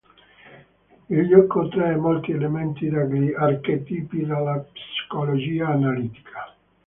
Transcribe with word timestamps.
Il 1.11 1.27
gioco 1.27 1.67
trae 1.67 1.95
molti 1.95 2.31
elementi 2.31 2.89
dagli 2.89 3.31
archetipi 3.37 4.25
della 4.25 4.57
psicologia 4.73 5.67
analitica. 5.67 6.55